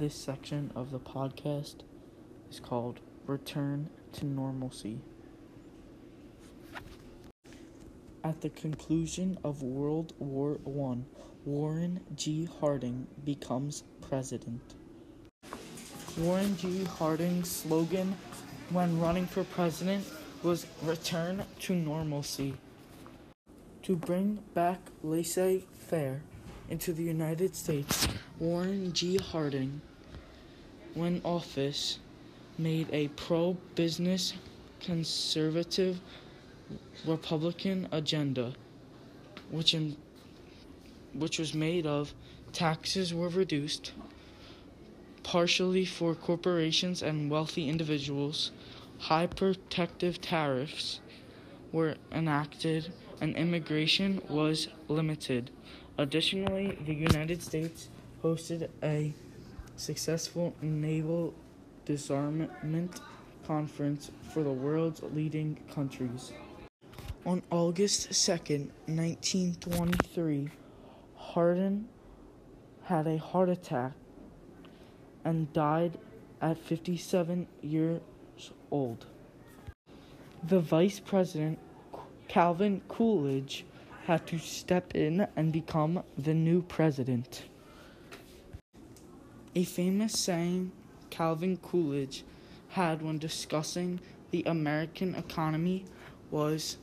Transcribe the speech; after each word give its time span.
This 0.00 0.14
section 0.14 0.72
of 0.74 0.92
the 0.92 0.98
podcast 0.98 1.82
is 2.50 2.58
called 2.58 3.00
Return 3.26 3.90
to 4.12 4.24
Normalcy. 4.24 5.02
At 8.24 8.40
the 8.40 8.48
conclusion 8.48 9.36
of 9.44 9.62
World 9.62 10.14
War 10.18 10.56
I, 10.66 11.00
Warren 11.44 12.00
G. 12.16 12.48
Harding 12.60 13.08
becomes 13.26 13.84
president. 14.00 14.62
Warren 16.16 16.56
G. 16.56 16.84
Harding's 16.84 17.50
slogan 17.50 18.16
when 18.70 18.98
running 18.98 19.26
for 19.26 19.44
president 19.44 20.06
was 20.42 20.66
Return 20.82 21.44
to 21.58 21.74
Normalcy. 21.74 22.54
To 23.82 23.96
bring 23.96 24.38
back 24.54 24.80
laissez 25.02 25.66
faire 25.78 26.22
into 26.70 26.94
the 26.94 27.02
United 27.02 27.54
States, 27.54 28.08
Warren 28.38 28.94
G. 28.94 29.18
Harding, 29.18 29.82
when 30.94 31.20
office, 31.24 31.98
made 32.58 32.88
a 32.92 33.08
pro 33.08 33.56
business 33.74 34.34
conservative 34.80 36.00
Republican 37.06 37.88
agenda, 37.90 38.52
which, 39.50 39.74
in, 39.74 39.96
which 41.14 41.38
was 41.38 41.54
made 41.54 41.86
of 41.86 42.12
taxes 42.52 43.14
were 43.14 43.28
reduced, 43.28 43.92
partially 45.22 45.84
for 45.84 46.14
corporations 46.14 47.02
and 47.02 47.30
wealthy 47.30 47.68
individuals, 47.68 48.50
high 48.98 49.26
protective 49.26 50.20
tariffs 50.20 51.00
were 51.72 51.94
enacted, 52.12 52.92
and 53.20 53.36
immigration 53.36 54.20
was 54.28 54.68
limited. 54.88 55.50
Additionally, 55.98 56.78
the 56.84 56.94
United 56.94 57.42
States 57.42 57.88
hosted 58.22 58.68
a 58.82 59.14
successful 59.80 60.54
naval 60.60 61.32
disarmament 61.86 63.00
conference 63.46 64.10
for 64.32 64.42
the 64.42 64.52
world's 64.52 65.02
leading 65.14 65.58
countries. 65.74 66.32
On 67.24 67.42
August 67.50 68.10
2nd, 68.10 68.70
1923, 68.86 70.50
Harding 71.16 71.88
had 72.84 73.06
a 73.06 73.16
heart 73.16 73.48
attack 73.48 73.92
and 75.24 75.50
died 75.52 75.98
at 76.42 76.58
57 76.58 77.46
years 77.62 78.00
old. 78.70 79.06
The 80.48 80.60
vice 80.60 81.00
president, 81.00 81.58
Calvin 82.28 82.82
Coolidge, 82.88 83.64
had 84.04 84.26
to 84.26 84.38
step 84.38 84.94
in 84.94 85.26
and 85.36 85.52
become 85.52 86.02
the 86.18 86.34
new 86.34 86.62
president. 86.62 87.44
A 89.56 89.64
famous 89.64 90.16
saying 90.16 90.70
Calvin 91.10 91.56
Coolidge 91.56 92.22
had 92.68 93.02
when 93.02 93.18
discussing 93.18 93.98
the 94.30 94.44
American 94.44 95.16
economy 95.16 95.86
was 96.30 96.76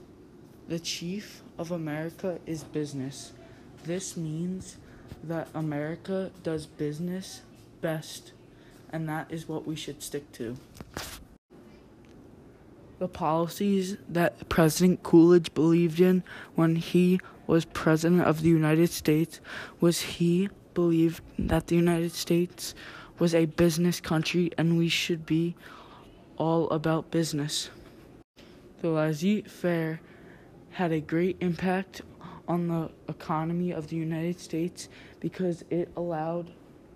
The 0.68 0.80
chief 0.80 1.44
of 1.58 1.72
America 1.72 2.40
is 2.46 2.66
business. 2.66 3.32
This 3.86 4.18
means 4.18 4.76
that 5.24 5.48
America 5.56 6.30
does 6.44 6.66
business 6.66 7.42
best, 7.80 8.34
and 8.92 9.08
that 9.08 9.32
is 9.32 9.48
what 9.48 9.66
we 9.66 9.78
should 9.78 10.04
stick 10.04 10.30
to. 10.34 10.58
The 13.00 13.08
policies 13.08 13.96
that 14.10 14.50
President 14.50 15.04
Coolidge 15.04 15.54
believed 15.54 16.02
in 16.02 16.22
when 16.56 16.76
he 16.76 17.22
was 17.46 17.64
President 17.64 18.24
of 18.24 18.42
the 18.42 18.50
United 18.50 18.90
States 18.90 19.40
was 19.80 20.02
he 20.02 20.50
believed 20.78 21.24
that 21.40 21.66
the 21.66 21.76
United 21.76 22.12
States 22.12 22.76
was 23.18 23.34
a 23.34 23.46
business 23.46 24.00
country 24.00 24.52
and 24.60 24.78
we 24.78 24.88
should 24.88 25.26
be 25.26 25.56
all 26.38 26.70
about 26.70 27.10
business. 27.10 27.72
The 28.82 28.90
laissez 28.90 29.42
faire 29.48 30.00
had 30.70 30.92
a 30.92 31.00
great 31.02 31.36
impact 31.42 32.04
on 32.48 32.68
the 32.68 32.92
economy 33.10 33.72
of 33.72 33.88
the 33.88 33.96
United 33.96 34.40
States 34.40 34.88
because 35.20 35.66
it 35.72 35.90
allowed 35.98 36.52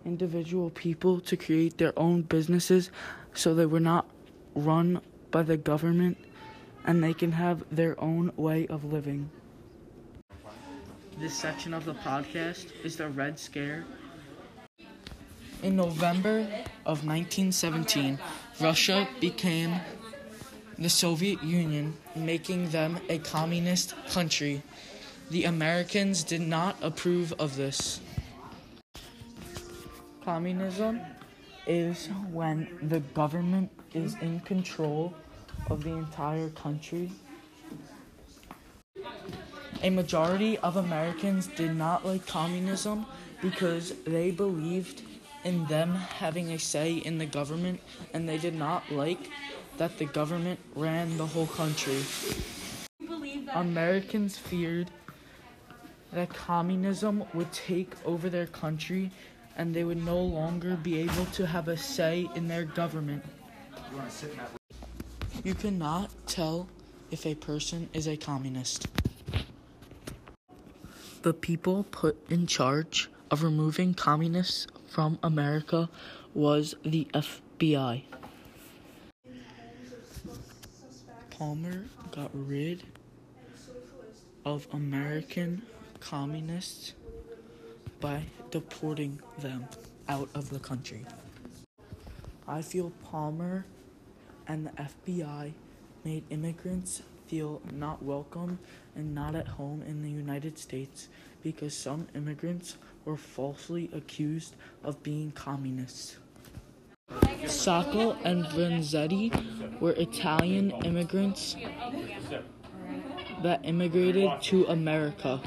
individual 0.05 0.69
people 0.69 1.19
to 1.19 1.35
create 1.35 1.79
their 1.79 1.97
own 1.97 2.21
businesses 2.21 2.91
so 3.33 3.55
they 3.55 3.65
were 3.65 3.87
not 3.93 4.05
run 4.53 5.01
by 5.31 5.41
the 5.41 5.57
government 5.57 6.19
and 6.85 7.03
they 7.03 7.15
can 7.15 7.31
have 7.31 7.63
their 7.71 7.99
own 7.99 8.31
way 8.37 8.67
of 8.67 8.85
living. 8.85 9.31
This 11.21 11.37
section 11.37 11.75
of 11.75 11.85
the 11.85 11.93
podcast 11.93 12.71
is 12.83 12.95
the 12.95 13.07
Red 13.07 13.37
Scare. 13.37 13.85
In 15.61 15.75
November 15.75 16.39
of 16.83 17.05
1917, 17.05 18.17
Russia 18.59 19.07
became 19.19 19.79
the 20.79 20.89
Soviet 20.89 21.43
Union, 21.43 21.95
making 22.15 22.69
them 22.69 22.99
a 23.07 23.19
communist 23.19 23.93
country. 24.09 24.63
The 25.29 25.43
Americans 25.43 26.23
did 26.23 26.41
not 26.41 26.75
approve 26.81 27.35
of 27.37 27.55
this. 27.55 28.01
Communism 30.25 31.01
is 31.67 32.07
when 32.31 32.79
the 32.81 33.01
government 33.13 33.69
is 33.93 34.15
in 34.21 34.39
control 34.39 35.13
of 35.69 35.83
the 35.83 35.91
entire 35.91 36.49
country. 36.49 37.11
A 39.83 39.89
majority 39.89 40.59
of 40.59 40.77
Americans 40.77 41.47
did 41.47 41.75
not 41.75 42.05
like 42.05 42.27
communism 42.27 43.07
because 43.41 43.93
they 44.05 44.29
believed 44.29 45.01
in 45.43 45.65
them 45.65 45.95
having 45.95 46.51
a 46.51 46.59
say 46.59 46.97
in 46.97 47.17
the 47.17 47.25
government 47.25 47.79
and 48.13 48.29
they 48.29 48.37
did 48.37 48.53
not 48.53 48.83
like 48.91 49.31
that 49.77 49.97
the 49.97 50.05
government 50.05 50.59
ran 50.75 51.17
the 51.17 51.25
whole 51.25 51.47
country. 51.47 51.97
Americans 53.55 54.37
feared 54.37 54.91
that 56.13 56.29
communism 56.29 57.23
would 57.33 57.51
take 57.51 57.93
over 58.05 58.29
their 58.29 58.45
country 58.45 59.09
and 59.57 59.73
they 59.73 59.83
would 59.83 60.05
no 60.05 60.21
longer 60.21 60.75
be 60.75 60.99
able 60.99 61.25
to 61.27 61.47
have 61.47 61.67
a 61.67 61.75
say 61.75 62.29
in 62.35 62.47
their 62.47 62.65
government. 62.65 63.23
You 65.43 65.55
cannot 65.55 66.11
tell 66.27 66.69
if 67.09 67.25
a 67.25 67.33
person 67.33 67.89
is 67.93 68.07
a 68.07 68.15
communist. 68.15 68.87
The 71.21 71.33
people 71.35 71.83
put 71.91 72.17
in 72.31 72.47
charge 72.47 73.07
of 73.29 73.43
removing 73.43 73.93
communists 73.93 74.65
from 74.87 75.19
America 75.21 75.87
was 76.33 76.73
the 76.83 77.07
FBI. 77.13 78.01
Palmer 81.29 81.85
got 82.11 82.31
rid 82.33 82.81
of 84.45 84.67
American 84.73 85.61
communists 85.99 86.93
by 87.99 88.23
deporting 88.49 89.21
them 89.37 89.67
out 90.09 90.29
of 90.33 90.49
the 90.49 90.59
country. 90.59 91.05
I 92.47 92.63
feel 92.63 92.91
Palmer 93.03 93.65
and 94.47 94.65
the 94.65 94.71
FBI 94.71 95.53
made 96.03 96.23
immigrants 96.31 97.03
feel 97.31 97.61
not 97.71 98.03
welcome 98.03 98.59
and 98.97 99.15
not 99.15 99.35
at 99.35 99.47
home 99.47 99.81
in 99.87 100.01
the 100.01 100.09
United 100.09 100.59
States 100.59 101.07
because 101.41 101.73
some 101.73 102.05
immigrants 102.13 102.77
were 103.05 103.15
falsely 103.15 103.89
accused 103.93 104.53
of 104.83 105.01
being 105.01 105.31
communists. 105.31 106.17
Sacco 107.47 108.17
and 108.25 108.43
Vanzetti 108.47 109.31
were 109.79 109.93
Italian 109.93 110.71
immigrants 110.83 111.55
that 113.41 113.61
immigrated 113.63 114.29
to 114.41 114.65
America. 114.65 115.41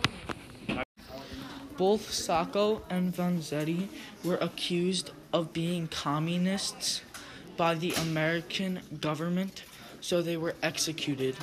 Both 1.76 2.10
Sacco 2.10 2.80
and 2.88 3.14
Vanzetti 3.14 3.88
were 4.24 4.38
accused 4.40 5.10
of 5.34 5.52
being 5.52 5.88
communists 5.88 7.02
by 7.58 7.74
the 7.74 7.92
American 8.08 8.80
government, 9.02 9.64
so 10.00 10.22
they 10.22 10.38
were 10.38 10.54
executed. 10.62 11.36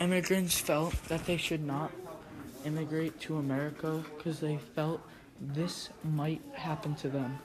Immigrants 0.00 0.58
felt 0.58 0.94
that 1.08 1.24
they 1.24 1.36
should 1.36 1.64
not 1.64 1.92
immigrate 2.64 3.20
to 3.20 3.36
America 3.36 4.04
because 4.16 4.40
they 4.40 4.58
felt 4.74 5.00
this 5.40 5.90
might 6.02 6.42
happen 6.52 6.94
to 6.96 7.08
them. 7.08 7.38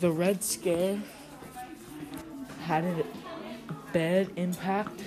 The 0.00 0.10
Red 0.10 0.42
Scare 0.44 1.00
had 2.62 2.84
a 2.84 3.04
bad 3.92 4.30
impact 4.36 5.02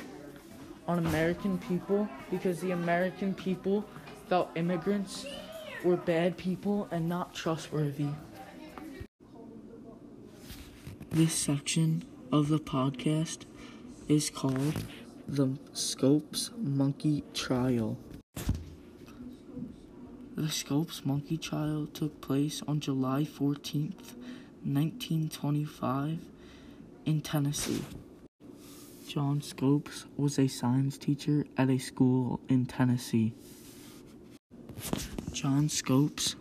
on 0.88 1.00
American 1.00 1.58
people 1.60 2.10
because 2.30 2.60
the 2.60 2.72
American 2.72 3.34
people 3.34 3.86
felt 4.28 4.50
immigrants 4.56 5.26
were 5.84 5.98
bad 5.98 6.38
people 6.38 6.88
and 6.92 7.08
not 7.08 7.34
trustworthy. 7.34 8.10
This 11.12 11.34
section 11.34 12.04
of 12.32 12.50
the 12.50 12.60
podcast 12.60 13.46
is 14.08 14.30
called 14.30 14.86
the 15.28 15.50
Scopes 15.74 16.52
Monkey 16.58 17.24
Trial. 17.34 17.98
The 20.36 20.50
Scopes 20.50 21.04
monkey 21.04 21.38
trial 21.38 21.88
took 21.94 22.22
place 22.22 22.62
on 22.68 22.80
July 22.80 23.24
14th, 23.24 24.16
1925, 24.64 26.20
in 27.06 27.22
Tennessee. 27.22 27.84
John 29.10 29.42
Scopes 29.42 30.06
was 30.16 30.38
a 30.40 30.48
science 30.48 30.98
teacher 30.98 31.46
at 31.58 31.70
a 31.70 31.78
school 31.78 32.40
in 32.48 32.66
Tennessee. 32.66 33.34
John 35.34 35.68
Scopes 35.70 36.36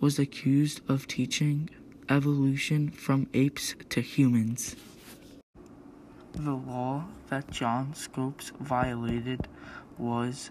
was 0.00 0.18
accused 0.18 0.80
of 0.88 1.06
teaching 1.06 1.70
evolution 2.10 2.90
from 2.90 3.28
apes 3.32 3.74
to 3.90 4.00
humans. 4.00 4.76
The 6.34 6.52
law 6.52 7.06
that 7.28 7.50
John 7.50 7.94
Scopes 7.94 8.52
violated 8.60 9.48
was 9.96 10.50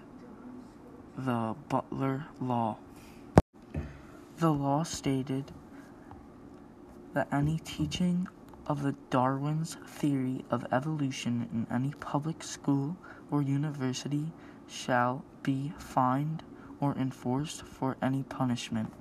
the 1.17 1.55
Butler 1.69 2.25
Law. 2.41 2.77
The 4.37 4.51
law 4.51 4.83
stated 4.83 5.51
that 7.13 7.27
any 7.31 7.59
teaching 7.59 8.27
of 8.67 8.81
the 8.83 8.95
Darwin's 9.09 9.77
theory 9.85 10.43
of 10.51 10.65
evolution 10.71 11.47
in 11.53 11.67
any 11.73 11.93
public 11.99 12.43
school 12.43 12.97
or 13.31 13.41
university 13.41 14.31
shall 14.67 15.23
be 15.41 15.73
fined 15.77 16.43
or 16.79 16.93
enforced 16.95 17.63
for 17.63 17.97
any 18.01 18.23
punishment. 18.23 18.91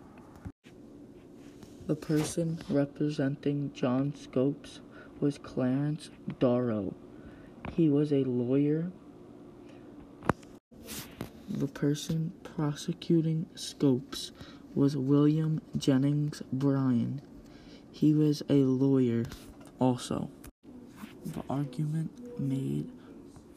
The 1.86 1.96
person 1.96 2.60
representing 2.68 3.72
John 3.72 4.14
Scopes 4.14 4.80
was 5.20 5.38
Clarence 5.38 6.10
Darrow. 6.38 6.94
He 7.72 7.88
was 7.88 8.12
a 8.12 8.24
lawyer. 8.24 8.90
The 11.48 11.68
person 11.68 12.32
prosecuting 12.42 13.46
Scopes 13.54 14.32
was 14.74 14.96
William 14.96 15.60
Jennings 15.76 16.42
Bryan. 16.52 17.22
He 17.90 18.12
was 18.12 18.42
a 18.48 18.64
lawyer 18.64 19.24
also. 19.78 20.30
The 21.24 21.42
argument 21.48 22.38
made 22.38 22.90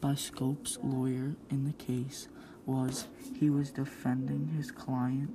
by 0.00 0.14
Scopes' 0.14 0.78
lawyer 0.82 1.36
in 1.50 1.64
the 1.64 1.74
case 1.74 2.28
was 2.64 3.06
he 3.38 3.50
was 3.50 3.70
defending 3.70 4.48
his 4.56 4.70
client 4.70 5.30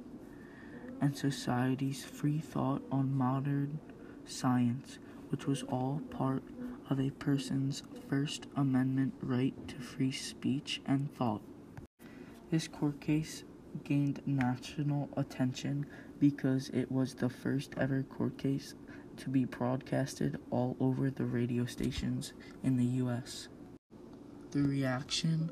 and 1.01 1.15
society's 1.15 2.03
free 2.03 2.39
thought 2.39 2.81
on 2.91 3.15
modern 3.15 3.79
science, 4.25 4.97
which 5.29 5.45
was 5.45 5.63
all 5.63 6.01
part 6.09 6.43
of 6.89 6.99
a 6.99 7.09
person's 7.11 7.83
First 8.09 8.47
Amendment 8.55 9.13
right 9.21 9.53
to 9.67 9.75
free 9.75 10.11
speech 10.11 10.81
and 10.85 11.13
thought. 11.15 11.41
This 12.51 12.67
court 12.67 13.01
case 13.01 13.43
gained 13.83 14.21
national 14.25 15.09
attention 15.17 15.85
because 16.19 16.69
it 16.69 16.91
was 16.91 17.15
the 17.15 17.29
first 17.29 17.73
ever 17.77 18.03
court 18.03 18.37
case 18.37 18.75
to 19.17 19.29
be 19.29 19.45
broadcasted 19.45 20.39
all 20.51 20.75
over 20.79 21.09
the 21.09 21.25
radio 21.25 21.65
stations 21.65 22.33
in 22.63 22.77
the 22.77 23.03
US. 23.03 23.47
The 24.51 24.61
reaction 24.61 25.49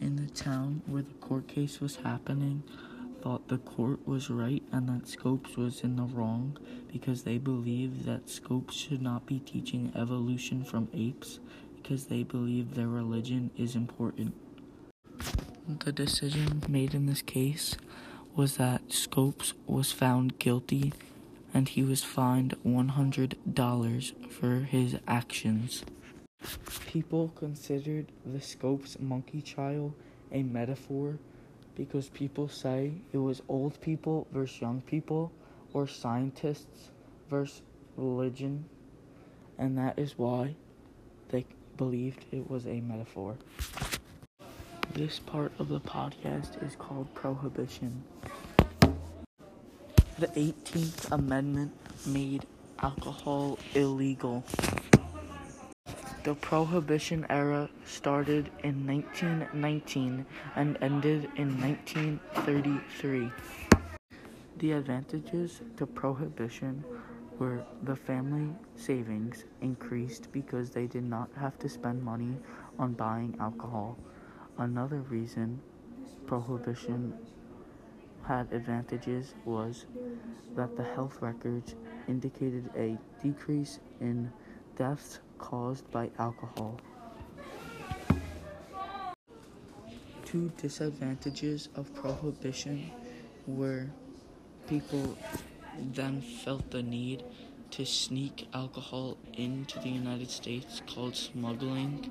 in 0.00 0.16
the 0.16 0.30
town 0.30 0.82
where 0.86 1.02
the 1.02 1.14
court 1.14 1.48
case 1.48 1.80
was 1.80 1.96
happening 1.96 2.62
thought 3.22 3.48
the 3.48 3.58
court 3.58 4.06
was 4.06 4.30
right 4.30 4.62
and 4.72 4.88
that 4.88 5.08
Scopes 5.08 5.56
was 5.56 5.80
in 5.82 5.96
the 5.96 6.04
wrong 6.04 6.56
because 6.92 7.22
they 7.22 7.38
believed 7.38 8.04
that 8.04 8.28
Scopes 8.28 8.74
should 8.74 9.02
not 9.02 9.26
be 9.26 9.38
teaching 9.40 9.92
evolution 9.94 10.64
from 10.64 10.88
apes 10.94 11.40
because 11.76 12.06
they 12.06 12.22
believe 12.22 12.74
their 12.74 12.88
religion 12.88 13.50
is 13.56 13.74
important. 13.74 14.34
The 15.68 15.92
decision 15.92 16.62
made 16.68 16.94
in 16.94 17.06
this 17.06 17.22
case 17.22 17.76
was 18.34 18.56
that 18.56 18.92
Scopes 18.92 19.54
was 19.66 19.92
found 19.92 20.38
guilty 20.38 20.92
and 21.52 21.68
he 21.68 21.82
was 21.82 22.04
fined 22.04 22.54
$100 22.64 24.30
for 24.30 24.60
his 24.60 24.96
actions. 25.06 25.84
People 26.86 27.32
considered 27.34 28.06
the 28.24 28.40
Scopes 28.40 28.96
monkey 29.00 29.42
trial 29.42 29.94
a 30.30 30.42
metaphor 30.42 31.18
because 31.78 32.08
people 32.08 32.48
say 32.48 32.92
it 33.12 33.18
was 33.18 33.40
old 33.48 33.80
people 33.80 34.26
versus 34.32 34.60
young 34.60 34.82
people 34.82 35.32
or 35.72 35.86
scientists 35.86 36.90
versus 37.30 37.62
religion, 37.96 38.64
and 39.58 39.78
that 39.78 39.98
is 39.98 40.18
why 40.18 40.54
they 41.28 41.46
believed 41.76 42.24
it 42.32 42.50
was 42.50 42.66
a 42.66 42.80
metaphor. 42.80 43.36
This 44.92 45.20
part 45.20 45.52
of 45.60 45.68
the 45.68 45.80
podcast 45.80 46.62
is 46.66 46.74
called 46.74 47.14
Prohibition. 47.14 48.02
The 50.18 50.26
18th 50.26 51.12
Amendment 51.12 51.72
made 52.04 52.44
alcohol 52.82 53.58
illegal. 53.74 54.44
The 56.28 56.34
Prohibition 56.34 57.24
era 57.30 57.70
started 57.86 58.50
in 58.62 58.86
1919 58.86 60.26
and 60.56 60.76
ended 60.82 61.30
in 61.36 61.58
1933. 61.58 63.32
The 64.58 64.72
advantages 64.72 65.62
to 65.78 65.86
Prohibition 65.86 66.84
were 67.38 67.64
the 67.82 67.96
family 67.96 68.54
savings 68.76 69.44
increased 69.62 70.30
because 70.30 70.68
they 70.68 70.86
did 70.86 71.04
not 71.04 71.30
have 71.34 71.58
to 71.60 71.68
spend 71.70 72.02
money 72.02 72.36
on 72.78 72.92
buying 72.92 73.34
alcohol. 73.40 73.96
Another 74.58 75.00
reason 75.08 75.62
Prohibition 76.26 77.14
had 78.26 78.52
advantages 78.52 79.32
was 79.46 79.86
that 80.54 80.76
the 80.76 80.84
health 80.84 81.22
records 81.22 81.74
indicated 82.06 82.68
a 82.76 82.98
decrease 83.22 83.80
in 84.02 84.30
deaths 84.76 85.20
caused 85.38 85.90
by 85.90 86.10
alcohol. 86.18 86.80
Two 90.24 90.52
disadvantages 90.60 91.68
of 91.74 91.94
prohibition 91.94 92.90
were 93.46 93.86
people 94.68 95.16
then 95.94 96.20
felt 96.20 96.70
the 96.70 96.82
need 96.82 97.24
to 97.70 97.86
sneak 97.86 98.48
alcohol 98.52 99.16
into 99.34 99.78
the 99.78 99.88
United 99.88 100.30
States 100.30 100.82
called 100.86 101.16
smuggling. 101.16 102.10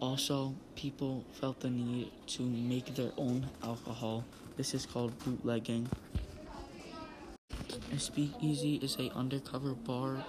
Also, 0.00 0.54
people 0.76 1.24
felt 1.32 1.60
the 1.60 1.70
need 1.70 2.10
to 2.26 2.42
make 2.42 2.94
their 2.94 3.12
own 3.16 3.48
alcohol 3.62 4.24
this 4.60 4.74
is 4.74 4.84
called 4.84 5.18
bootlegging. 5.24 5.88
A 7.94 7.98
speakeasy 7.98 8.74
is 8.82 8.94
a 8.98 9.10
undercover 9.14 9.72
bar 9.72 10.22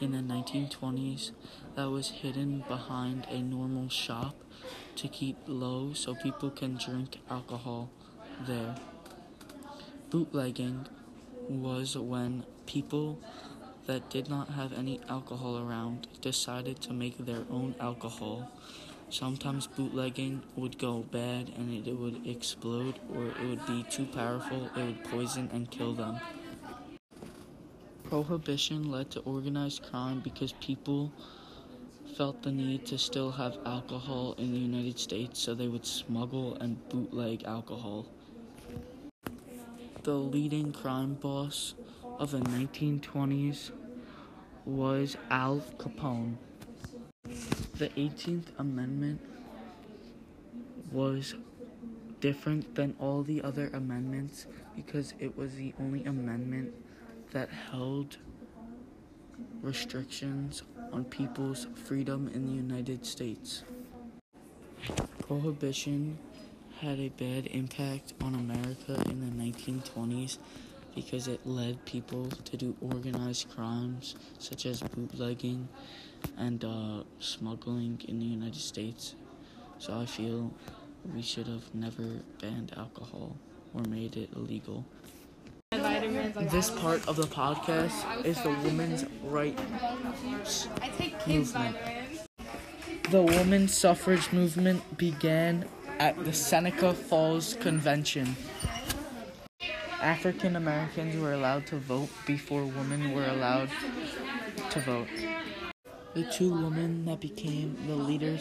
in 0.00 0.12
the 0.12 0.18
1920s 0.18 1.32
that 1.74 1.90
was 1.90 2.10
hidden 2.10 2.64
behind 2.68 3.26
a 3.30 3.40
normal 3.40 3.88
shop 3.88 4.34
to 4.96 5.08
keep 5.08 5.36
low 5.46 5.92
so 5.92 6.14
people 6.14 6.50
can 6.50 6.76
drink 6.76 7.18
alcohol 7.30 7.90
there. 8.46 8.74
Bootlegging 10.10 10.86
was 11.48 11.96
when 11.96 12.44
people 12.66 13.18
that 13.86 14.08
did 14.08 14.28
not 14.28 14.50
have 14.50 14.72
any 14.72 15.00
alcohol 15.08 15.58
around 15.58 16.08
decided 16.20 16.80
to 16.80 16.92
make 16.92 17.18
their 17.18 17.44
own 17.50 17.74
alcohol 17.80 18.50
Sometimes 19.14 19.68
bootlegging 19.68 20.42
would 20.56 20.76
go 20.76 21.02
bad 21.02 21.52
and 21.56 21.86
it, 21.86 21.92
would 21.92 22.26
explode, 22.26 22.98
or 23.14 23.26
it 23.26 23.46
would 23.46 23.64
be 23.66 23.84
too 23.88 24.06
powerful, 24.06 24.68
it 24.74 24.84
would 24.84 25.04
poison 25.04 25.48
and 25.52 25.70
kill 25.70 25.92
them. 25.92 26.18
Prohibition 28.04 28.90
led 28.90 29.10
to 29.12 29.20
organized 29.20 29.82
crime 29.82 30.20
because 30.20 30.52
people 30.60 31.10
felt 32.16 32.42
the 32.42 32.52
need 32.52 32.86
to 32.86 32.98
still 32.98 33.32
have 33.32 33.58
alcohol 33.64 34.34
in 34.38 34.52
the 34.52 34.58
United 34.58 34.98
States, 34.98 35.40
so 35.40 35.54
they 35.54 35.68
would 35.68 35.86
smuggle 35.86 36.54
and 36.60 36.86
bootleg 36.90 37.44
alcohol. 37.44 38.06
The 40.02 40.14
leading 40.14 40.72
crime 40.72 41.14
boss 41.14 41.74
of 42.18 42.30
the 42.30 42.40
1920s 42.40 43.70
was 44.66 45.16
Al 45.30 45.60
Capone. 45.78 46.36
The 47.78 47.88
18th 47.88 48.48
Amendment 48.58 49.20
was 50.92 51.34
different 52.20 52.74
than 52.74 52.94
all 53.00 53.22
the 53.22 53.42
other 53.42 53.70
amendments 53.72 54.46
because 54.76 55.14
it 55.18 55.36
was 55.36 55.54
the 55.56 55.72
only 55.80 56.04
amendment 56.04 56.72
that 57.34 57.50
held 57.72 58.16
restrictions 59.60 60.62
on 60.92 61.04
people's 61.04 61.66
freedom 61.74 62.30
in 62.32 62.46
the 62.46 62.52
United 62.52 63.04
States. 63.04 63.64
Prohibition 65.18 66.16
had 66.80 67.00
a 67.00 67.08
bad 67.08 67.48
impact 67.48 68.14
on 68.22 68.36
America 68.36 69.02
in 69.10 69.18
the 69.20 69.44
1920s 69.44 70.38
because 70.94 71.26
it 71.26 71.44
led 71.44 71.84
people 71.84 72.28
to 72.44 72.56
do 72.56 72.76
organized 72.80 73.50
crimes 73.50 74.14
such 74.38 74.64
as 74.64 74.80
bootlegging 74.80 75.68
and 76.38 76.64
uh, 76.64 77.02
smuggling 77.18 78.00
in 78.06 78.20
the 78.20 78.26
United 78.26 78.60
States. 78.60 79.16
So 79.78 79.98
I 79.98 80.06
feel 80.06 80.52
we 81.12 81.22
should 81.22 81.48
have 81.48 81.74
never 81.74 82.20
banned 82.40 82.72
alcohol. 82.76 83.36
or 83.74 83.82
made 83.88 84.16
it 84.16 84.30
illegal. 84.36 84.84
This 86.14 86.70
part 86.70 87.06
of 87.08 87.16
the 87.16 87.26
podcast 87.26 88.24
is 88.24 88.40
the 88.42 88.50
women's 88.50 89.04
rights 89.24 90.68
movement. 91.26 91.76
The 93.10 93.22
women's 93.22 93.74
suffrage 93.74 94.30
movement 94.32 94.96
began 94.96 95.64
at 95.98 96.22
the 96.24 96.32
Seneca 96.32 96.94
Falls 96.94 97.54
Convention. 97.54 98.36
African 100.00 100.54
Americans 100.54 101.20
were 101.20 101.32
allowed 101.32 101.66
to 101.68 101.78
vote 101.78 102.10
before 102.26 102.64
women 102.64 103.12
were 103.12 103.26
allowed 103.26 103.70
to 104.70 104.80
vote. 104.80 105.08
The 106.14 106.30
two 106.30 106.50
women 106.50 107.06
that 107.06 107.20
became 107.20 107.76
the 107.88 107.96
leaders 107.96 108.40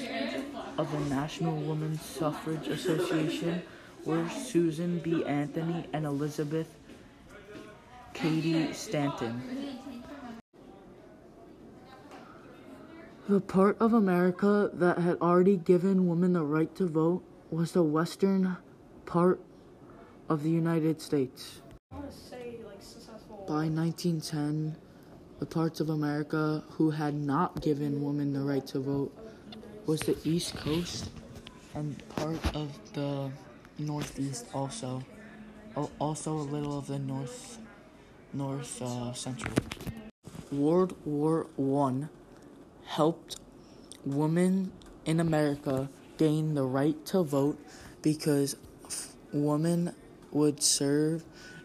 of 0.78 0.92
the 0.92 1.00
National 1.16 1.56
Women's 1.56 2.04
Suffrage 2.04 2.68
Association 2.68 3.64
were 4.06 4.30
Susan 4.30 5.00
B. 5.00 5.26
Anthony 5.26 5.88
and 5.92 6.06
Elizabeth 6.06 6.68
Cady 8.14 8.72
Stanton. 8.74 9.42
The 13.28 13.42
part 13.42 13.78
of 13.80 13.94
America 13.94 14.70
that 14.74 15.00
had 15.00 15.18
already 15.20 15.58
given 15.58 16.08
women 16.08 16.34
the 16.34 16.44
right 16.44 16.74
to 16.76 16.88
vote 16.88 17.24
was 17.50 17.72
the 17.72 17.84
western 17.84 18.58
part 19.06 19.40
of 20.30 20.44
the 20.44 20.50
United 20.50 21.02
States. 21.02 21.62
By 23.48 23.68
1910, 23.68 24.78
the 25.40 25.46
parts 25.46 25.80
of 25.80 25.90
America 25.90 26.64
who 26.72 26.92
had 26.92 27.14
not 27.14 27.62
given 27.62 28.04
women 28.04 28.34
the 28.34 28.42
right 28.42 28.66
to 28.68 28.80
vote 28.80 29.12
was 29.86 30.02
the 30.02 30.18
East 30.24 30.56
Coast 30.56 31.10
and 31.76 32.02
part 32.10 32.56
of 32.56 32.72
the 32.94 33.30
Northeast 33.78 34.46
also. 34.54 35.04
Oh, 35.76 35.90
also 36.00 36.34
a 36.34 36.48
little 36.54 36.78
of 36.78 36.88
the 36.88 37.00
North 37.00 37.58
North 38.34 38.82
uh, 38.82 39.14
Central. 39.14 39.54
World 40.52 40.96
War 41.06 41.48
One 41.56 42.10
helped 42.86 43.38
women 44.06 44.72
in 45.06 45.20
America 45.20 45.90
gain 46.18 46.56
the 46.56 46.64
right 46.64 47.04
to 47.08 47.24
vote 47.24 47.60
because 48.02 48.56
women 49.32 49.94
would 50.32 50.62
serve 50.62 51.24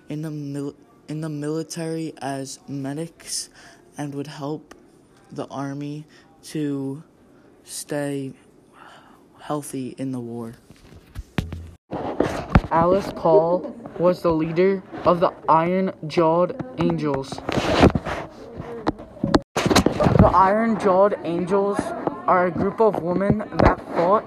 in 0.08 0.22
the 0.22 0.30
mil- 0.30 0.76
in 1.08 1.20
the 1.22 1.28
military 1.28 2.12
as 2.18 2.58
medics 2.68 3.48
and 3.96 4.14
would 4.14 4.26
help 4.26 4.74
the 5.30 5.46
army 5.46 6.04
to 6.42 7.02
stay 7.64 8.32
healthy 9.40 9.94
in 9.98 10.12
the 10.12 10.20
war. 10.20 10.54
Alice 12.70 13.10
Paul 13.16 13.74
was 13.98 14.22
the 14.22 14.32
leader 14.32 14.82
of 15.04 15.20
the 15.20 15.32
Iron 15.48 15.92
Jawed 16.06 16.64
Angels. 16.78 17.30
The 19.54 20.30
Iron 20.32 20.78
Jawed 20.78 21.18
Angels 21.24 21.78
are 22.26 22.46
a 22.46 22.50
group 22.50 22.80
of 22.80 23.02
women 23.02 23.38
that 23.38 23.80
fought 23.94 24.24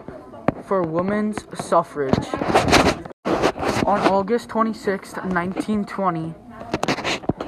for 0.65 0.81
women's 0.83 1.37
suffrage. 1.63 2.27
On 3.85 3.99
August 4.11 4.49
26, 4.49 5.13
1920, 5.13 6.33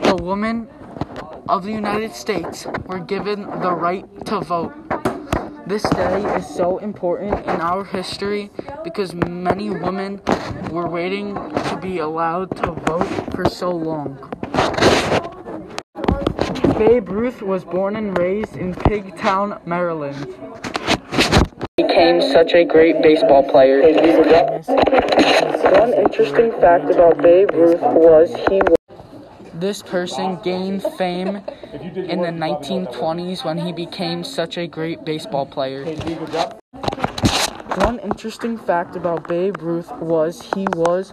the 0.03 0.15
women 0.15 0.67
of 1.49 1.63
the 1.63 1.71
United 1.71 2.13
States 2.13 2.65
were 2.85 2.99
given 2.99 3.41
the 3.61 3.71
right 3.73 4.05
to 4.25 4.39
vote. 4.39 4.82
This 5.65 5.83
day 5.83 6.35
is 6.35 6.45
so 6.45 6.77
important 6.79 7.39
in 7.45 7.61
our 7.61 7.85
history 7.85 8.51
because 8.83 9.15
many 9.15 9.69
women 9.69 10.19
were 10.69 10.89
waiting 10.89 11.35
to 11.35 11.79
be 11.81 11.99
allowed 11.99 12.55
to 12.57 12.71
vote 12.71 13.07
for 13.33 13.45
so 13.49 13.71
long. 13.71 14.17
Babe 16.77 17.07
Ruth 17.07 17.41
was 17.41 17.63
born 17.63 17.95
and 17.95 18.17
raised 18.17 18.57
in 18.57 18.73
Pigtown, 18.73 19.65
Maryland. 19.65 20.35
He 21.77 21.83
became 21.83 22.21
such 22.21 22.53
a 22.53 22.65
great 22.65 23.01
baseball 23.01 23.49
player. 23.49 23.81
One 25.79 25.93
interesting 25.93 26.51
fact 26.59 26.89
about 26.89 27.21
Babe 27.21 27.51
Ruth 27.53 27.79
was 27.79 28.35
he 28.49 28.61
was 28.61 28.82
this 29.63 29.81
person 29.81 30.37
gained 30.43 30.83
fame 30.97 31.37
in 31.95 32.19
the 32.19 32.33
1920s 32.35 33.45
when 33.45 33.57
he 33.57 33.71
became 33.71 34.21
such 34.21 34.57
a 34.57 34.67
great 34.67 35.05
baseball 35.05 35.45
player. 35.45 35.85
One 37.77 37.97
interesting 37.99 38.57
fact 38.57 38.97
about 38.97 39.25
Babe 39.25 39.61
Ruth 39.61 39.89
was 39.93 40.41
he 40.53 40.67
was 40.75 41.11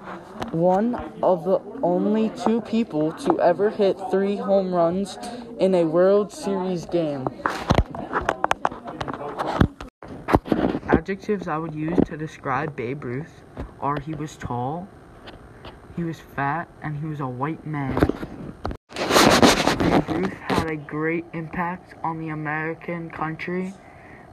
one 0.50 0.96
of 1.22 1.44
the 1.44 1.60
only 1.84 2.30
two 2.30 2.60
people 2.62 3.12
to 3.24 3.40
ever 3.40 3.70
hit 3.70 3.96
three 4.10 4.34
home 4.34 4.74
runs 4.74 5.16
in 5.60 5.72
a 5.76 5.84
World 5.84 6.32
Series 6.32 6.86
game. 6.86 7.28
Adjectives 10.88 11.46
I 11.46 11.56
would 11.56 11.76
use 11.76 11.98
to 12.06 12.16
describe 12.16 12.74
Babe 12.74 13.04
Ruth 13.04 13.44
are 13.80 14.00
he 14.00 14.12
was 14.12 14.36
tall, 14.36 14.88
he 15.94 16.02
was 16.02 16.18
fat, 16.18 16.68
and 16.82 16.96
he 16.98 17.06
was 17.06 17.20
a 17.20 17.28
white 17.28 17.64
man. 17.64 17.96
Had 20.70 20.78
a 20.78 20.82
great 20.82 21.24
impact 21.32 21.94
on 22.04 22.20
the 22.20 22.28
American 22.28 23.10
country 23.10 23.74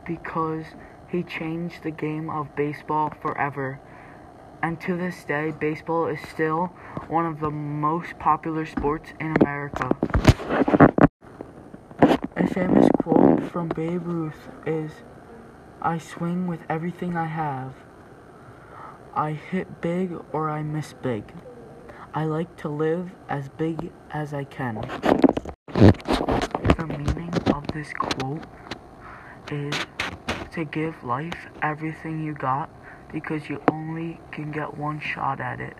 because 0.06 0.66
he 1.10 1.24
changed 1.24 1.82
the 1.82 1.90
game 1.90 2.30
of 2.30 2.56
baseball 2.56 3.12
forever. 3.24 3.80
And 4.62 4.80
to 4.82 4.96
this 4.96 5.24
day, 5.24 5.50
baseball 5.50 6.06
is 6.06 6.20
still 6.30 6.68
one 7.08 7.26
of 7.26 7.40
the 7.40 7.50
most 7.50 8.20
popular 8.20 8.68
sports 8.68 9.14
in 9.20 9.36
America. 9.42 9.96
A 12.36 12.48
famous 12.54 12.88
quote 13.02 13.52
from 13.52 13.70
Babe 13.70 14.06
Ruth 14.06 14.50
is 14.68 14.92
I 15.82 15.98
swing 15.98 16.46
with 16.46 16.60
everything 16.70 17.18
I 17.18 17.26
have. 17.26 17.74
I 19.16 19.32
hit 19.32 19.82
big 19.82 20.12
or 20.32 20.52
I 20.52 20.62
miss 20.62 20.94
big. 20.94 21.34
I 22.14 22.26
like 22.26 22.56
to 22.58 22.70
live 22.70 23.10
as 23.28 23.50
big 23.50 23.92
as 24.12 24.36
I 24.36 24.44
can. 24.44 25.27
This 27.78 27.94
quote 27.94 28.42
is 29.52 29.76
to 30.54 30.66
give 30.66 31.04
life 31.04 31.46
everything 31.62 32.26
you 32.26 32.34
got 32.34 32.72
because 33.14 33.50
you 33.50 33.62
only 33.70 34.20
can 34.32 34.52
get 34.52 34.76
one 34.76 35.00
shot 35.00 35.40
at 35.40 35.60
it. 35.60 35.78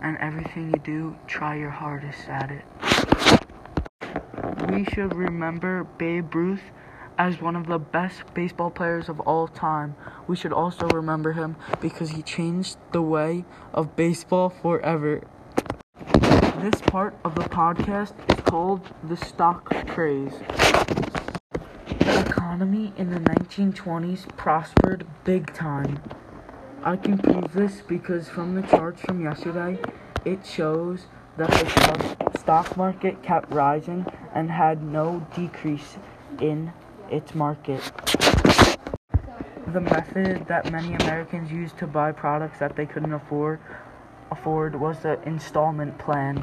And 0.00 0.16
everything 0.18 0.70
you 0.70 0.80
do, 0.84 1.16
try 1.26 1.56
your 1.56 1.70
hardest 1.70 2.28
at 2.28 2.52
it. 2.52 2.64
We 4.70 4.84
should 4.84 5.16
remember 5.16 5.82
Babe 5.82 6.32
Ruth 6.32 6.62
as 7.18 7.40
one 7.40 7.56
of 7.56 7.66
the 7.66 7.80
best 7.80 8.32
baseball 8.32 8.70
players 8.70 9.08
of 9.08 9.18
all 9.18 9.48
time. 9.48 9.96
We 10.28 10.36
should 10.36 10.52
also 10.52 10.86
remember 10.86 11.32
him 11.32 11.56
because 11.80 12.10
he 12.10 12.22
changed 12.22 12.76
the 12.92 13.02
way 13.02 13.44
of 13.72 13.96
baseball 13.96 14.48
forever. 14.48 15.22
This 16.64 16.80
part 16.80 17.14
of 17.26 17.34
the 17.34 17.42
podcast 17.42 18.14
is 18.32 18.40
called 18.40 18.80
the 19.06 19.18
stock 19.18 19.68
craze. 19.86 20.32
The 21.98 22.24
economy 22.26 22.94
in 22.96 23.10
the 23.10 23.20
1920s 23.20 24.34
prospered 24.38 25.06
big 25.24 25.52
time. 25.52 26.00
I 26.82 26.96
can 26.96 27.18
prove 27.18 27.52
this 27.52 27.82
because 27.82 28.30
from 28.30 28.54
the 28.54 28.62
charts 28.62 29.02
from 29.02 29.22
yesterday, 29.22 29.78
it 30.24 30.46
shows 30.46 31.04
that 31.36 31.50
the 31.50 32.38
stock 32.38 32.78
market 32.78 33.22
kept 33.22 33.52
rising 33.52 34.06
and 34.34 34.50
had 34.50 34.82
no 34.82 35.26
decrease 35.36 35.98
in 36.40 36.72
its 37.10 37.34
market. 37.34 37.82
The 39.66 39.82
method 39.82 40.46
that 40.48 40.72
many 40.72 40.94
Americans 40.94 41.52
used 41.52 41.76
to 41.76 41.86
buy 41.86 42.12
products 42.12 42.58
that 42.60 42.74
they 42.74 42.86
couldn't 42.86 43.12
afford 43.12 43.60
afford 44.30 44.74
was 44.76 45.00
the 45.00 45.20
installment 45.22 45.98
plan. 45.98 46.40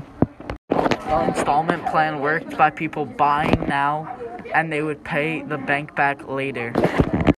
The 0.70 1.26
installment 1.28 1.86
plan 1.88 2.20
worked 2.20 2.58
by 2.58 2.70
people 2.70 3.06
buying 3.06 3.68
now 3.68 4.18
and 4.54 4.72
they 4.72 4.82
would 4.82 5.04
pay 5.04 5.42
the 5.42 5.58
bank 5.58 5.96
back 5.96 6.28
later. 6.28 6.72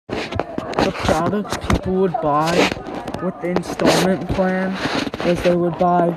The 0.09 0.93
products 1.05 1.57
people 1.69 1.95
would 1.95 2.13
buy 2.21 2.71
with 3.23 3.41
the 3.41 3.51
installment 3.51 4.29
plan 4.31 4.77
was 5.25 5.43
they 5.43 5.55
would 5.55 5.79
buy 5.79 6.17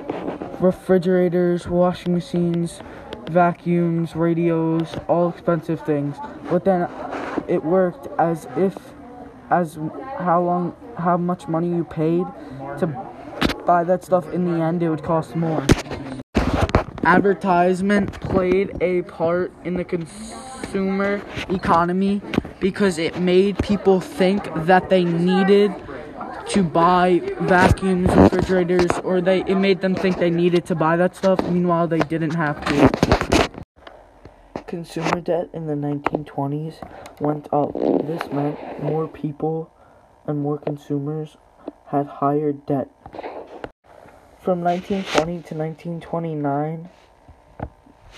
refrigerators, 0.60 1.68
washing 1.68 2.14
machines, 2.14 2.82
vacuums, 3.30 4.16
radios, 4.16 4.96
all 5.08 5.30
expensive 5.30 5.82
things. 5.82 6.18
But 6.50 6.66
then 6.66 6.90
it 7.48 7.64
worked 7.64 8.08
as 8.20 8.48
if 8.58 8.76
as 9.50 9.78
how 10.18 10.42
long 10.42 10.76
how 10.98 11.18
much 11.18 11.48
money 11.48 11.70
you 11.70 11.84
paid 11.84 12.26
to 12.80 13.05
buy 13.66 13.84
that 13.84 14.04
stuff 14.04 14.32
in 14.32 14.46
the 14.46 14.64
end 14.64 14.84
it 14.84 14.90
would 14.90 15.04
cost 15.04 15.36
more. 15.36 15.66
Advertisement 17.04 18.20
played 18.22 18.76
a 18.82 19.02
part 19.04 19.52
in 19.64 19.76
the 19.76 19.84
consumer 19.84 21.22
economy 21.50 22.22
because 22.60 22.98
it 22.98 23.20
made 23.20 23.58
people 23.60 24.00
think 24.02 24.44
that 24.66 24.90
they 24.90 25.04
needed 25.04 25.74
to 26.48 26.64
buy 26.64 27.20
vacuums, 27.42 28.10
refrigerators, 28.16 28.92
or 29.04 29.20
they 29.22 29.42
it 29.42 29.56
made 29.56 29.82
them 29.82 29.96
think 29.96 30.18
they 30.18 30.30
needed 30.30 30.66
to 30.66 30.76
buy 30.76 30.96
that 30.96 31.16
stuff. 31.16 31.42
Meanwhile, 31.44 31.88
they 31.88 32.00
didn't 32.00 32.36
have 32.36 32.64
to. 32.66 32.90
Consumer 34.68 35.22
debt 35.22 35.50
in 35.54 35.68
the 35.68 35.74
1920s 35.74 36.82
went 37.20 37.48
up. 37.54 37.74
This 38.06 38.32
meant 38.32 38.84
more 38.84 39.08
people 39.08 39.72
and 40.28 40.40
more 40.40 40.58
consumers 40.58 41.38
had 41.88 42.08
higher 42.08 42.52
debt. 42.52 42.90
From 44.46 44.62
1920 44.62 45.42
to 45.42 45.56
1929, 45.56 46.90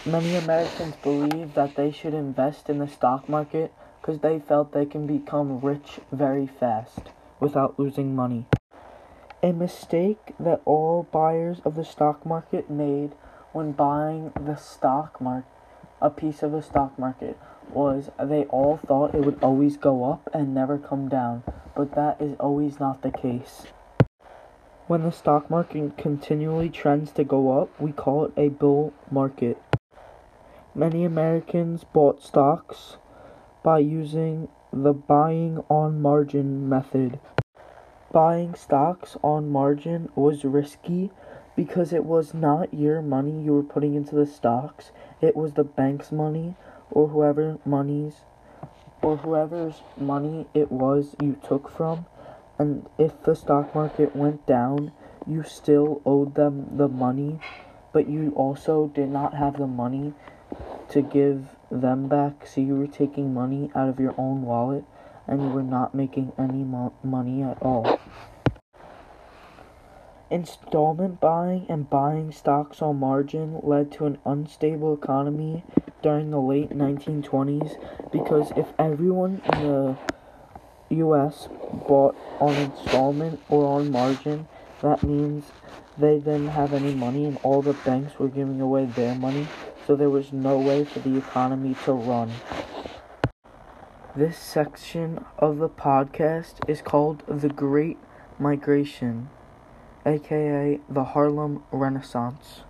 many 0.05 0.35
Americans 0.35 0.95
believed 1.01 1.55
that 1.55 1.77
they 1.77 1.89
should 1.89 2.13
invest 2.13 2.69
in 2.69 2.79
the 2.79 2.87
stock 2.89 3.29
market 3.29 3.71
because 4.01 4.19
they 4.19 4.39
felt 4.39 4.73
they 4.73 4.85
can 4.85 5.07
become 5.07 5.61
rich 5.61 6.01
very 6.11 6.45
fast 6.45 6.99
without 7.39 7.79
losing 7.79 8.13
money. 8.13 8.45
A 9.41 9.53
mistake 9.53 10.33
that 10.37 10.61
all 10.65 11.07
buyers 11.13 11.61
of 11.63 11.75
the 11.75 11.85
stock 11.85 12.25
market 12.25 12.69
made 12.69 13.13
when 13.53 13.71
buying 13.71 14.33
the 14.35 14.57
stock 14.57 15.21
market, 15.21 15.49
a 16.01 16.09
piece 16.09 16.43
of 16.43 16.51
the 16.51 16.61
stock 16.61 16.99
market, 16.99 17.37
was 17.71 18.11
they 18.21 18.43
all 18.49 18.75
thought 18.75 19.15
it 19.15 19.21
would 19.21 19.41
always 19.41 19.77
go 19.77 20.11
up 20.11 20.29
and 20.33 20.53
never 20.53 20.77
come 20.77 21.07
down, 21.07 21.43
but 21.73 21.95
that 21.95 22.19
is 22.19 22.35
always 22.37 22.81
not 22.81 23.01
the 23.01 23.11
case. 23.11 23.67
When 24.87 25.03
the 25.03 25.11
stock 25.11 25.49
market 25.49 25.97
continually 25.97 26.69
trends 26.69 27.11
to 27.11 27.25
go 27.25 27.61
up, 27.61 27.77
we 27.77 27.91
call 27.91 28.23
it 28.23 28.31
a 28.37 28.47
bull 28.47 28.93
market. 29.11 29.61
Many 30.73 31.03
Americans 31.03 31.83
bought 31.83 32.23
stocks 32.23 32.95
by 33.63 33.79
using 33.79 34.47
the 34.71 34.93
buying 34.93 35.61
on 35.69 36.01
margin 36.01 36.69
method. 36.69 37.19
Buying 38.13 38.55
stocks 38.55 39.17
on 39.21 39.49
margin 39.49 40.07
was 40.15 40.45
risky 40.45 41.11
because 41.57 41.91
it 41.91 42.05
was 42.05 42.33
not 42.33 42.73
your 42.73 43.01
money 43.01 43.43
you 43.43 43.55
were 43.55 43.63
putting 43.63 43.93
into 43.93 44.15
the 44.15 44.25
stocks, 44.25 44.91
it 45.19 45.35
was 45.35 45.51
the 45.55 45.65
bank's 45.65 46.13
money 46.13 46.55
or 46.91 47.09
whoever 47.09 47.57
money's 47.65 48.21
or 49.01 49.17
whoever's 49.17 49.81
money 49.97 50.47
it 50.53 50.71
was 50.71 51.13
you 51.21 51.35
took 51.45 51.69
from 51.69 52.05
and 52.59 52.87
if 52.97 53.21
the 53.23 53.35
stock 53.35 53.73
market 53.75 54.15
went 54.15 54.45
down, 54.45 54.91
you 55.27 55.43
still 55.43 56.01
owed 56.05 56.35
them 56.35 56.77
the 56.77 56.87
money, 56.87 57.39
but 57.93 58.09
you 58.09 58.31
also 58.35 58.87
did 58.87 59.09
not 59.09 59.33
have 59.33 59.57
the 59.57 59.67
money 59.67 60.13
to 60.89 61.01
give 61.01 61.49
them 61.69 62.07
back, 62.07 62.47
so 62.47 62.61
you 62.61 62.75
were 62.75 62.87
taking 62.87 63.33
money 63.33 63.69
out 63.75 63.89
of 63.89 63.99
your 63.99 64.15
own 64.17 64.41
wallet 64.43 64.83
and 65.27 65.41
you 65.41 65.49
were 65.49 65.63
not 65.63 65.93
making 65.93 66.31
any 66.37 66.63
mo- 66.63 66.93
money 67.03 67.43
at 67.43 67.61
all. 67.61 67.99
Installment 70.29 71.19
buying 71.19 71.65
and 71.69 71.89
buying 71.89 72.31
stocks 72.31 72.81
on 72.81 72.99
margin 72.99 73.59
led 73.63 73.91
to 73.91 74.05
an 74.05 74.17
unstable 74.25 74.93
economy 74.93 75.63
during 76.01 76.31
the 76.31 76.39
late 76.39 76.69
1920s 76.69 77.77
because 78.11 78.51
if 78.57 78.67
everyone 78.77 79.41
in 79.53 79.63
the 79.63 79.97
US 80.89 81.47
bought 81.87 82.15
on 82.39 82.53
installment 82.55 83.39
or 83.49 83.65
on 83.65 83.91
margin, 83.91 84.47
that 84.81 85.03
means 85.03 85.51
they 85.97 86.19
didn't 86.19 86.49
have 86.49 86.73
any 86.73 86.93
money 86.93 87.25
and 87.25 87.37
all 87.43 87.61
the 87.61 87.73
banks 87.73 88.19
were 88.19 88.27
giving 88.27 88.61
away 88.61 88.85
their 88.85 89.15
money, 89.15 89.47
so 89.85 89.95
there 89.95 90.09
was 90.09 90.31
no 90.31 90.57
way 90.57 90.85
for 90.85 90.99
the 90.99 91.17
economy 91.17 91.75
to 91.85 91.93
run. 91.93 92.31
This 94.15 94.37
section 94.37 95.23
of 95.37 95.59
the 95.59 95.69
podcast 95.69 96.67
is 96.67 96.81
called 96.81 97.23
The 97.27 97.49
Great 97.49 97.97
Migration, 98.39 99.29
aka 100.05 100.79
the 100.89 101.03
Harlem 101.03 101.63
Renaissance. 101.71 102.61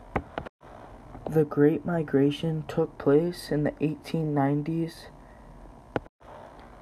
The 1.30 1.46
Great 1.46 1.86
Migration 1.86 2.64
took 2.68 2.98
place 2.98 3.52
in 3.52 3.64
the 3.64 3.72
1890s. 3.72 5.08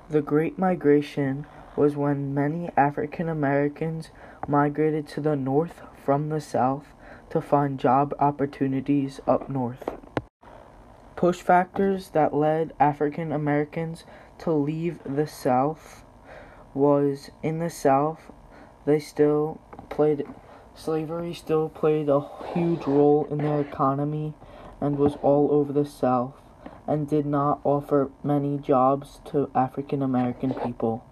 The 0.07 0.21
Great 0.21 0.59
Migration 0.59 1.47
was 1.75 1.95
when 1.95 2.31
many 2.35 2.69
African 2.77 3.27
Americans 3.27 4.11
migrated 4.47 5.07
to 5.07 5.21
the 5.21 5.35
north 5.35 5.81
from 6.03 6.29
the 6.29 6.39
south 6.39 6.93
to 7.31 7.41
find 7.41 7.79
job 7.79 8.13
opportunities 8.19 9.19
up 9.25 9.49
north. 9.49 9.89
Push 11.15 11.41
factors 11.41 12.09
that 12.09 12.35
led 12.35 12.73
African 12.79 13.31
Americans 13.31 14.03
to 14.39 14.51
leave 14.51 14.99
the 15.03 15.25
south 15.25 16.03
was 16.75 17.31
in 17.41 17.57
the 17.57 17.69
south 17.71 18.31
they 18.85 18.99
still 18.99 19.59
played 19.89 20.23
slavery 20.75 21.33
still 21.33 21.69
played 21.69 22.09
a 22.09 22.27
huge 22.53 22.85
role 22.85 23.25
in 23.31 23.39
their 23.39 23.61
economy 23.61 24.33
and 24.81 24.99
was 24.99 25.15
all 25.23 25.49
over 25.51 25.73
the 25.73 25.85
south 25.85 26.44
and 26.88 27.08
did 27.08 27.26
not 27.26 27.60
offer 27.63 28.12
many 28.24 28.58
jobs 28.58 29.19
to 29.26 29.50
African 29.56 30.02
American 30.02 30.54
people. 30.54 31.04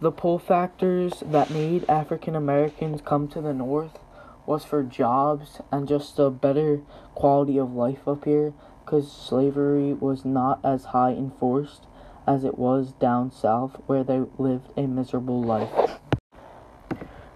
The 0.00 0.12
pull 0.12 0.38
factors 0.38 1.22
that 1.26 1.50
made 1.50 1.88
African 1.88 2.36
Americans 2.36 3.00
come 3.00 3.28
to 3.28 3.40
the 3.40 3.54
North 3.54 3.98
was 4.44 4.64
for 4.64 4.82
jobs 4.82 5.60
and 5.72 5.88
just 5.88 6.18
a 6.18 6.30
better 6.30 6.82
quality 7.14 7.58
of 7.58 7.72
life 7.72 8.06
up 8.06 8.24
here 8.24 8.52
because 8.84 9.10
slavery 9.10 9.92
was 9.92 10.24
not 10.24 10.60
as 10.64 10.86
high 10.86 11.10
enforced 11.10 11.86
as 12.26 12.44
it 12.44 12.58
was 12.58 12.92
down 12.92 13.32
south 13.32 13.80
where 13.86 14.04
they 14.04 14.22
lived 14.38 14.68
a 14.76 14.86
miserable 14.86 15.42
life. 15.42 15.98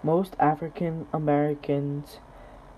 Most 0.02 0.34
African 0.38 1.06
Americans, 1.12 2.18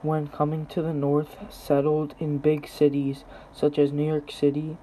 when 0.02 0.26
coming 0.28 0.66
to 0.66 0.82
the 0.82 0.92
North, 0.92 1.36
settled 1.52 2.14
in 2.18 2.38
big 2.38 2.68
cities 2.68 3.24
such 3.52 3.78
as 3.78 3.92
New 3.92 4.06
York 4.06 4.30
City, 4.30 4.76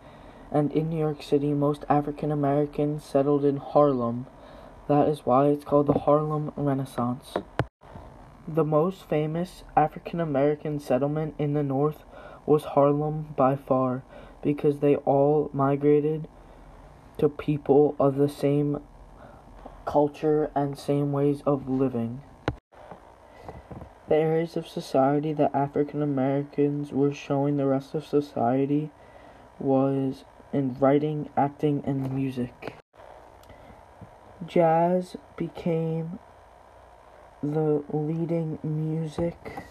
and 0.52 0.72
in 0.72 0.90
New 0.90 1.00
York 1.00 1.22
City, 1.22 1.54
most 1.54 1.86
African 1.90 2.32
Americans 2.32 3.04
settled 3.04 3.46
in 3.46 3.58
Harlem 3.58 4.26
that 4.90 5.08
is 5.08 5.20
why 5.20 5.46
it's 5.46 5.64
called 5.64 5.86
the 5.86 6.00
Harlem 6.00 6.52
Renaissance. 6.56 7.36
The 8.48 8.66
most 8.66 9.08
famous 9.08 9.64
African 9.78 10.20
American 10.20 10.80
settlement 10.80 11.36
in 11.38 11.54
the 11.54 11.62
North 11.62 12.04
was 12.48 12.64
Harlem 12.64 13.36
by 13.38 13.56
far 13.56 14.04
because 14.42 14.80
they 14.80 14.96
all 14.96 15.52
migrated 15.54 16.28
to 17.20 17.30
people 17.30 17.96
of 18.00 18.16
the 18.16 18.28
same 18.28 18.82
culture 19.86 20.50
and 20.56 20.76
same 20.76 21.12
ways 21.12 21.44
of 21.46 21.70
living. 21.70 22.24
The 24.10 24.16
areas 24.16 24.58
of 24.58 24.68
society 24.68 25.34
that 25.34 25.54
African 25.54 26.02
Americans 26.02 26.92
were 26.92 27.14
showing 27.14 27.58
the 27.58 27.68
rest 27.68 27.94
of 27.94 28.04
society 28.04 28.90
was 29.60 30.24
in 30.52 30.76
writing, 30.80 31.30
acting, 31.38 31.84
and 31.86 32.12
music. 32.12 32.74
Jazz 34.48 35.16
became 35.38 36.18
the 37.44 37.84
leading 37.94 38.58
music 38.64 39.64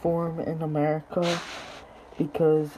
form 0.00 0.38
in 0.38 0.62
America 0.62 1.40
because 2.16 2.70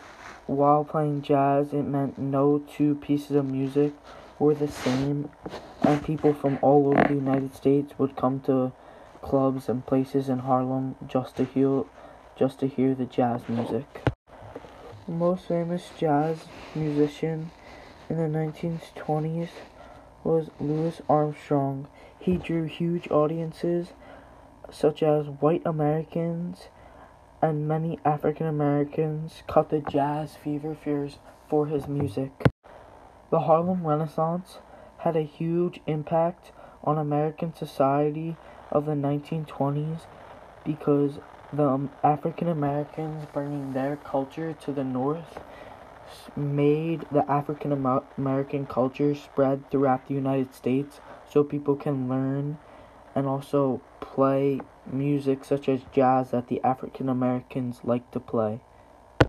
while 0.46 0.84
playing 0.84 1.20
jazz, 1.20 1.74
it 1.74 1.82
meant 1.82 2.16
no 2.16 2.60
two 2.60 2.94
pieces 2.94 3.36
of 3.36 3.44
music 3.44 3.92
were 4.38 4.54
the 4.54 4.68
same, 4.68 5.28
and 5.82 6.02
people 6.02 6.32
from 6.32 6.58
all 6.62 6.86
over 6.86 7.06
the 7.08 7.14
United 7.14 7.54
States 7.54 7.92
would 7.98 8.16
come 8.16 8.40
to 8.40 8.72
clubs 9.22 9.68
and 9.68 9.86
places 9.86 10.28
in 10.28 10.40
Harlem 10.40 10.96
just 11.06 11.36
to 11.36 11.44
hear 11.44 11.84
just 12.36 12.60
to 12.60 12.66
hear 12.66 12.94
the 12.94 13.04
jazz 13.04 13.48
music. 13.48 14.02
The 15.06 15.12
most 15.12 15.48
famous 15.48 15.90
jazz 15.98 16.44
musician 16.74 17.50
in 18.08 18.16
the 18.16 18.38
1920s 18.38 19.48
was 20.22 20.50
Louis 20.60 21.00
Armstrong. 21.08 21.88
He 22.18 22.36
drew 22.36 22.64
huge 22.64 23.10
audiences, 23.10 23.88
such 24.70 25.02
as 25.02 25.26
white 25.26 25.62
Americans 25.64 26.68
and 27.40 27.68
many 27.68 27.98
African 28.04 28.46
Americans, 28.46 29.42
caught 29.46 29.70
the 29.70 29.80
jazz 29.80 30.36
fever 30.36 30.74
fears 30.74 31.18
for 31.48 31.66
his 31.66 31.86
music. 31.86 32.32
The 33.30 33.40
Harlem 33.40 33.86
Renaissance 33.86 34.58
had 34.98 35.16
a 35.16 35.22
huge 35.22 35.80
impact 35.86 36.50
on 36.82 36.98
American 36.98 37.54
society 37.54 38.36
of 38.70 38.86
the 38.86 38.92
1920s 38.92 40.00
because 40.64 41.18
the 41.52 41.88
African 42.02 42.48
Americans 42.48 43.26
bringing 43.32 43.72
their 43.72 43.96
culture 43.96 44.52
to 44.52 44.72
the 44.72 44.84
North 44.84 45.38
made 46.36 47.06
the 47.10 47.30
African 47.30 47.72
American 48.16 48.66
culture 48.66 49.14
spread 49.14 49.70
throughout 49.70 50.06
the 50.08 50.14
United 50.14 50.54
States 50.54 51.00
so 51.30 51.44
people 51.44 51.76
can 51.76 52.08
learn 52.08 52.58
and 53.14 53.26
also 53.26 53.80
play 54.00 54.60
music 54.86 55.44
such 55.44 55.68
as 55.68 55.80
jazz 55.92 56.30
that 56.30 56.48
the 56.48 56.62
African 56.62 57.08
Americans 57.08 57.80
like 57.84 58.10
to 58.10 58.20
play. 58.20 58.60